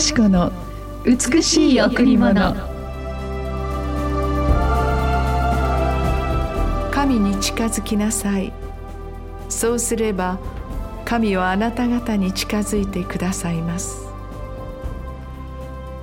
[0.00, 0.52] 子の
[1.04, 2.54] 美しい贈り物。
[6.92, 8.52] 神に近づきなさい。
[9.48, 10.38] そうすれば
[11.04, 14.06] 神はあなた方に近づいてくださいます。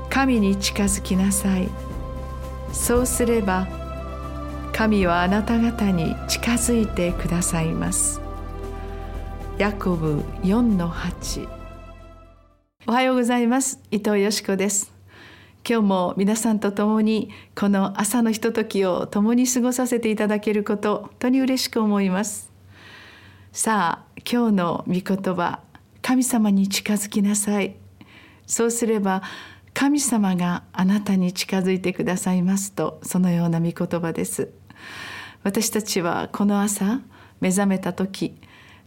[0.10, 1.70] 神に近づきなさい。
[2.72, 3.68] そうすれば
[4.74, 8.20] 神はあなた方に近づいてくださいます。
[9.58, 11.55] ヤコブ4-8
[12.88, 13.80] おはようございます。
[13.90, 14.94] 伊藤よし子です。
[15.68, 22.52] 今日も皆さんと共にこの朝のひとときを共に過ごさせていただけること本当に嬉しく思います。
[23.52, 25.02] さあ今日の御言
[25.34, 25.62] 葉
[26.04, 27.76] 神様に近づきなさい。
[28.46, 29.24] そうすれば
[29.74, 34.52] 神様があなたに近づいてくださいますとそのような御言葉です。
[35.42, 37.02] 私たちはこの朝
[37.42, 38.38] 目覚めた時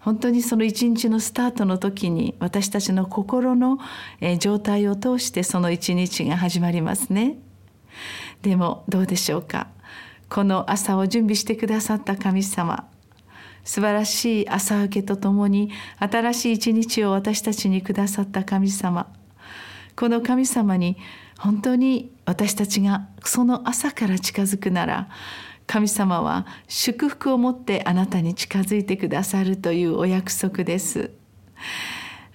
[0.00, 3.78] 本当にその一日のスタートの時に私たちの心の
[4.38, 7.38] 状態を通してその一日が始まりますね。
[8.42, 9.68] でもどうでしょうか。
[10.28, 12.86] この朝を準備してくださった神様
[13.64, 19.08] 素晴らしい朝明けとともに新しい一日を私たちにくださった神様
[19.96, 20.96] この神様に
[21.38, 25.08] 本当に私たちがその朝から近づくなら
[25.69, 31.11] 神様は祝福を持ってあなたに近づいてくださるというお約束です。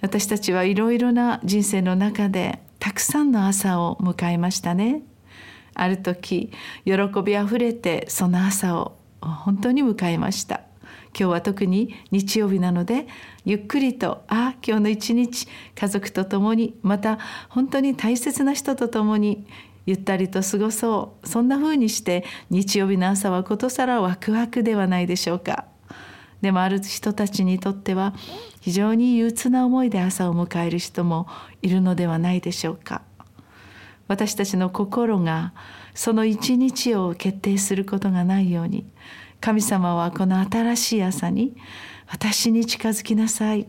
[0.00, 5.02] 私たちはいろいろな人生の中でたくさんの朝を迎えましたね。
[5.74, 6.52] ある時
[6.84, 6.92] 喜
[7.24, 10.60] びあふれてその朝を本当に迎えました。
[11.18, 13.08] 今日は特に日曜日なので
[13.44, 17.18] ゆっくりとあ今日の一日家族と共にまた
[17.48, 19.44] 本当に大切な人と共に
[19.86, 21.28] ゆったりと過ごそう。
[21.28, 25.66] そんな風にして日曜日の朝はことさらワクワクではないでしょうか。
[26.40, 28.14] でもある人たちにとっては
[28.60, 31.26] 非常に憂鬱な思いで朝を迎える人も
[31.62, 33.02] いるのではないでしょうか。
[34.08, 35.54] 私たちの心が
[35.94, 38.84] その一日を決定することがないように
[39.40, 41.56] 神様はこの新しい朝に
[42.06, 43.66] 私に近づきなさい。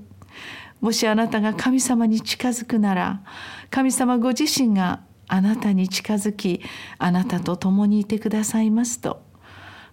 [0.82, 3.22] もしあなたが神様に近づくなら
[3.70, 6.62] 神様ご自身があなたに近づき
[6.97, 9.24] あなたと共にいてくださいますと。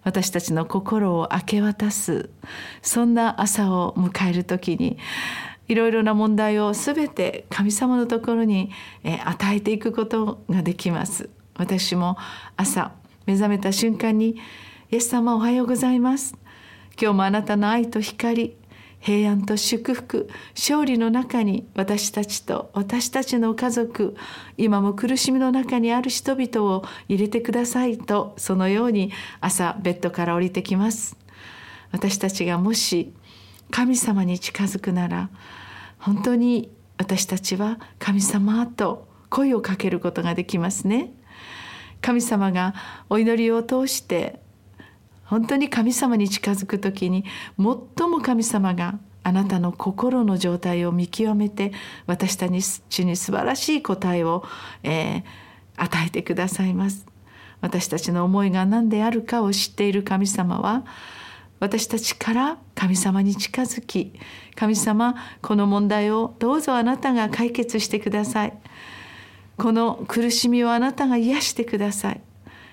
[0.04, 2.28] 私たちの心を明け渡す
[2.82, 4.98] そんな朝を迎える時に
[5.68, 8.72] いろいろな問題を全て神様のところに
[9.24, 11.30] 与えていくことができます。
[11.54, 12.16] 私も
[12.56, 12.92] 朝
[13.26, 14.36] 目覚めた瞬間に
[14.90, 16.36] 「イエス様おはようございます」
[17.00, 18.56] 「今日もあなたの愛と光
[19.02, 24.16] 平安と祝福勝利の中に私たちと私たちの家族
[24.56, 31.16] 今も苦しみの中にある人々を入れてくださいとそのように朝ベッドから降りてきます。
[31.90, 33.12] 私たちがもし
[33.70, 35.30] 神様に近づくなら
[35.98, 41.12] 本当に私たちは神様と声をかけることができますね。
[42.00, 42.74] 神様が
[43.08, 44.41] お祈りを通して
[45.32, 47.24] 本当に神様に近づく時に
[47.56, 51.72] 最も神様があなたの心の状態を見極めて
[52.06, 54.44] 私たちに素晴らしい答えを、
[54.82, 55.22] えー、
[55.76, 57.06] 与えてくださいます。
[57.62, 60.84] 私たちの思いが何であるかを知っている神様は
[61.60, 64.12] 私たちから神様に近づき
[64.54, 68.58] 神様この問題をどうぞあなたが解決してください。
[69.56, 72.20] この苦しみをあなたが癒してください。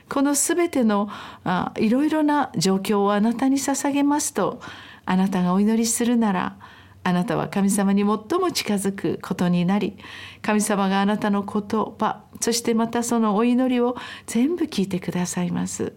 [0.10, 1.08] この全ての
[1.44, 4.60] あいろいろな状況をあなたに捧げますと
[5.06, 6.58] あなたがお祈りするなら
[7.04, 9.98] あなたは神様に最も近づくことになり
[10.42, 11.62] 神様があなたの言
[11.98, 13.96] 葉そしてまたそのお祈りを
[14.28, 15.94] 全部聞いてくださいます。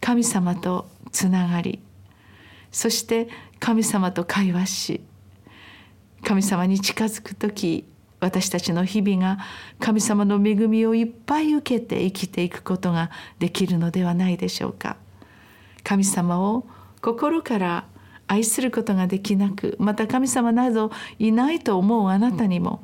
[0.00, 1.80] 神様とつながり
[2.70, 5.00] そして神様と会話し
[6.24, 7.84] 神様に近づく時
[8.20, 9.38] 私たちの日々が
[9.78, 14.96] 神様の恵みをいっぱい受けて生きていくことができるのではないでしょうか。
[15.84, 16.66] 神様を
[17.00, 17.84] 心から
[18.26, 22.82] 愛することができなくまた神様などいないと思うあなたにも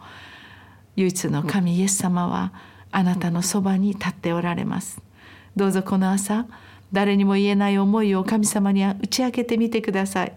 [0.96, 2.52] 唯一の神イエス様は
[2.90, 5.02] あなたのそばに立っておられます。
[5.56, 6.46] どうぞこの朝
[6.92, 10.32] 誰にも言えない思いを神様に打ち明けてみてください。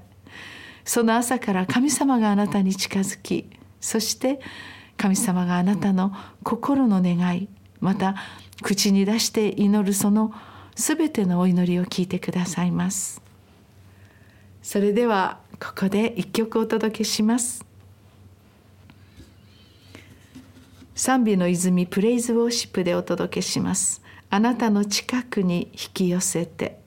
[0.83, 4.39] その朝から神様があなたに近づきそして
[4.97, 6.11] 神様があなたの
[6.43, 7.47] 心の願い
[7.79, 8.15] また
[8.63, 10.33] 口に出して祈るその
[10.75, 13.21] 全てのお祈りを聞いてくださいます。
[14.61, 17.65] それではここで一曲お届けします。
[20.93, 24.01] 賛美の泉プレイズウォーシップでお届けします。
[24.29, 26.79] あなたの近くに引き寄せて「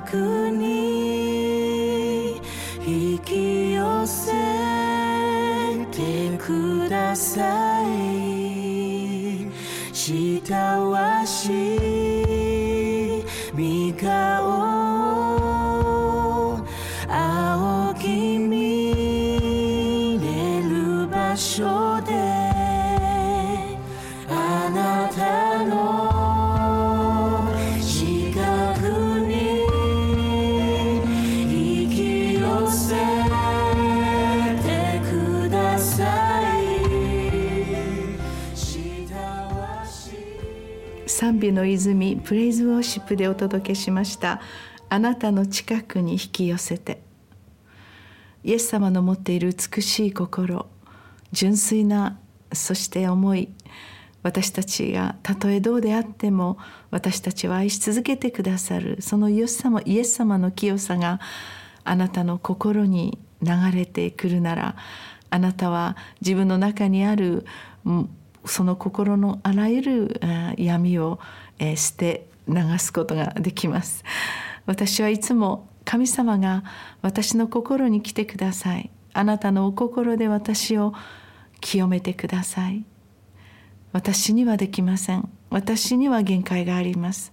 [0.00, 2.40] くに
[2.86, 4.32] 引き寄せ
[5.90, 8.42] てください。
[9.92, 11.91] したわし
[41.42, 44.40] 美の泉プレイズウォーシップでお届けしました。
[44.88, 47.02] あなたの近くに引き寄せて。
[48.44, 50.66] イエス様の持っている美しい心
[51.30, 52.18] 純粋な
[52.52, 53.48] そして思い
[54.22, 56.58] 私たちがたとえどうであっても
[56.90, 61.20] 私たちを愛し続けてくださるそのイエス様イエス様の清さが
[61.84, 64.76] あなたの心に流れてくるなら
[65.30, 67.46] あなたは自分の中にある
[68.44, 71.20] その心のあらゆるあ闇を
[71.58, 74.04] え捨て流すことができます。
[74.66, 76.64] 私はいつも神様が
[77.02, 78.90] 私の心に来てください。
[79.12, 80.94] あなたのお心で私を
[81.60, 82.84] 清めてください。
[83.92, 85.28] 私にはできません。
[85.50, 87.32] 私には限界があります。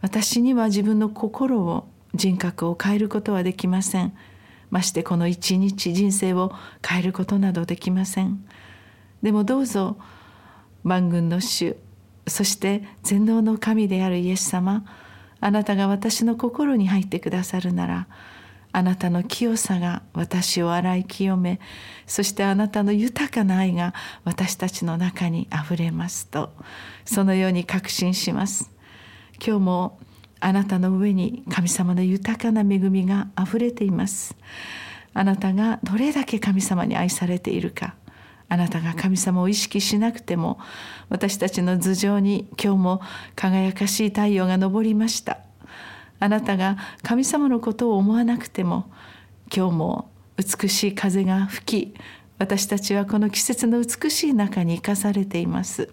[0.00, 4.14] 私には自分の心を人格を変えることはできません。
[4.70, 6.52] ましてこの一日人生を
[6.86, 8.44] 変えることなどできません。
[9.26, 9.96] でもどうぞ
[10.84, 11.76] 万軍の主
[12.28, 14.84] そして全能の神であるイエス様
[15.40, 18.06] あなたが私の心に入ってくださるなら
[18.70, 21.58] あなたの清さが私を洗い清め
[22.06, 26.52] そしてあなたの豊かな愛が私たちの中にあふれますと
[27.04, 28.70] そのように確信します。
[29.44, 29.98] 今日も
[30.38, 34.36] あなたの上に神様の豊かな恵みがあふれています。
[35.14, 37.96] あなたがどれだけ神様に愛されているか
[38.48, 40.58] あなたが神様を意識しなくても
[41.08, 43.00] 私たちの頭上に今日も
[43.34, 45.38] 輝かしい太陽が昇りました。
[46.18, 48.90] あなたが神様のことを思わなくても
[49.54, 51.94] 今日も美しい風が吹き
[52.38, 55.90] 私たちはこの季節の美しい中に生かされています。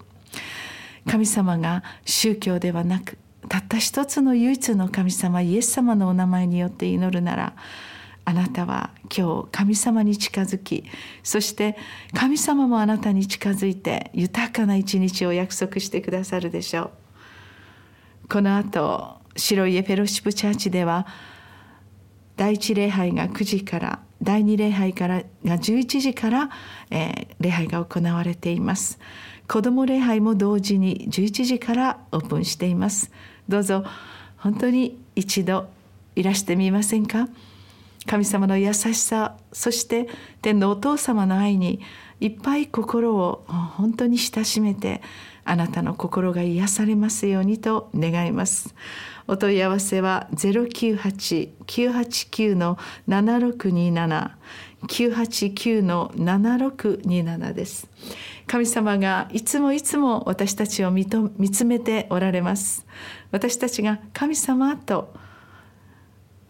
[1.09, 3.17] 神様が宗教ではなく
[3.49, 7.53] たった一つの唯一の神様イエス様のお名前によって祈るなら
[8.25, 10.85] あなたは今日神様に近づき
[11.23, 11.75] そして
[12.13, 16.91] 神様もあなたに近づいて豊かな一日を約束してくださるでしょ
[18.25, 18.27] う。
[18.29, 21.05] この後白家フェロシップチャーチでは
[22.37, 26.49] 第一礼拝が9時から第二礼拝からが11時から、
[26.89, 28.99] えー礼拝が行われています。
[29.49, 33.11] 子ども礼拝も同時に11時からオープンしています。
[33.49, 33.83] どうぞ
[34.37, 35.67] 本当に一度
[36.15, 37.27] いらしてみませんか？
[38.05, 40.07] 神様の優しさそして
[40.41, 41.79] 天のお父様の愛に
[42.19, 45.01] いっぱい心を本当に親しめて
[45.45, 48.73] あなたの心が癒されますようにと願います。
[49.27, 54.31] お問い合わせは098-989の7627
[54.87, 57.87] 989の7627です。
[58.47, 62.85] 神様がいつもいつも私たちを見と見つめておられます。
[63.31, 65.13] 私たちが神様と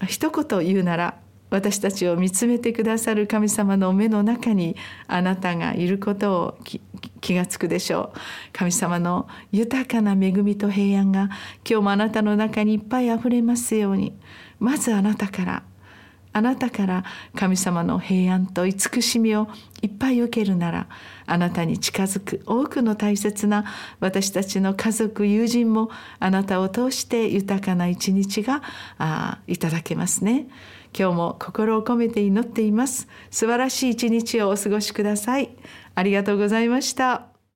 [0.08, 1.18] 一言言うなら
[1.54, 6.58] 私たちを見つめてくださる神様の目の中にあなたがいることを
[7.22, 8.20] 気がつくでしょう。
[8.54, 11.30] 神様の豊かな恵みと平安が
[11.64, 14.18] 今日もあなたの中にいっぱいあふれますように。
[14.60, 15.64] まずあなたから
[16.32, 17.04] あなたから
[17.36, 19.48] 神様の平安と慈しみを
[19.84, 20.88] いっぱい受けるなら
[21.28, 23.66] あなたに近づく多くの大切な
[24.00, 28.64] 私たちの家族友人もあなたを通して豊かな一日が
[28.98, 30.48] あいただけますね。
[30.98, 33.08] 今日も心を込めて祈っています。
[33.32, 35.56] 素晴らしい一日をお過ごしください。
[35.96, 37.33] ありがとうございました。